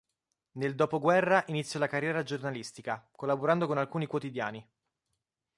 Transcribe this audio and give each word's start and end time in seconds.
Nel 0.53 0.73
dopoguerra 0.73 1.43
iniziò 1.49 1.77
la 1.77 1.85
carriera 1.85 2.23
giornalistica 2.23 3.07
collaborando 3.15 3.67
con 3.67 3.77
alcuni 3.77 4.07
quotidiani. 4.07 4.67